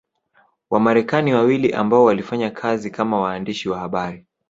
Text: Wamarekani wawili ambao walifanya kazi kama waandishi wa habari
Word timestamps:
Wamarekani 0.69 1.33
wawili 1.33 1.73
ambao 1.73 2.03
walifanya 2.05 2.51
kazi 2.51 2.89
kama 2.91 3.19
waandishi 3.19 3.69
wa 3.69 3.79
habari 3.79 4.25